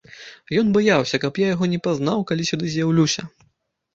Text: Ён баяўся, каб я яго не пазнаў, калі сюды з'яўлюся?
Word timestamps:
Ён 0.59 0.71
баяўся, 0.77 1.19
каб 1.25 1.33
я 1.43 1.49
яго 1.51 1.69
не 1.73 1.79
пазнаў, 1.87 2.23
калі 2.31 2.47
сюды 2.53 2.71
з'яўлюся? 2.77 3.27